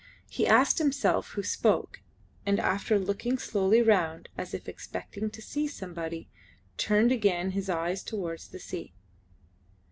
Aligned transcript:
He 0.31 0.47
asked 0.47 0.79
himself 0.79 1.33
who 1.33 1.43
spoke, 1.43 2.01
and, 2.43 2.59
after 2.59 2.97
looking 2.97 3.37
slowly 3.37 3.83
round 3.83 4.29
as 4.35 4.51
if 4.55 4.67
expecting 4.67 5.29
to 5.29 5.43
see 5.43 5.67
somebody, 5.67 6.27
turned 6.75 7.11
again 7.11 7.51
his 7.51 7.69
eyes 7.69 8.01
towards 8.01 8.47
the 8.47 8.57
sea. 8.57 8.93